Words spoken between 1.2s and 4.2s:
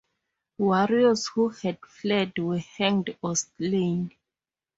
who had fled were hanged or slain.